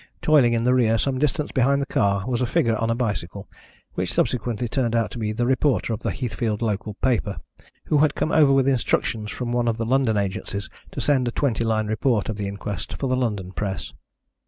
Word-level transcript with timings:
Toiling 0.23 0.53
in 0.53 0.63
the 0.63 0.73
rear, 0.73 0.97
some 0.97 1.19
distance 1.19 1.51
behind 1.51 1.79
the 1.79 1.85
car, 1.85 2.25
was 2.27 2.41
a 2.41 2.47
figure 2.47 2.75
on 2.77 2.89
a 2.89 2.95
bicycle, 2.95 3.47
which 3.93 4.11
subsequently 4.11 4.67
turned 4.67 4.95
out 4.95 5.11
to 5.11 5.19
be 5.19 5.31
the 5.31 5.45
reporter 5.45 5.93
of 5.93 5.99
the 5.99 6.09
Heathfield 6.09 6.63
local 6.63 6.95
paper, 7.03 7.37
who 7.85 7.99
had 7.99 8.15
come 8.15 8.31
over 8.31 8.51
with 8.51 8.67
instructions 8.67 9.29
from 9.29 9.51
one 9.51 9.67
of 9.67 9.77
the 9.77 9.85
London 9.85 10.17
agencies 10.17 10.71
to 10.89 11.01
send 11.01 11.27
a 11.27 11.31
twenty 11.31 11.63
line 11.63 11.85
report 11.85 12.29
of 12.29 12.37
the 12.37 12.47
inquest 12.47 12.93
for 12.97 13.05
the 13.05 13.15
London 13.15 13.51
press. 13.51 13.93